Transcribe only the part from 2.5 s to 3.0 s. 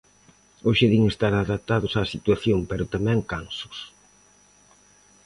pero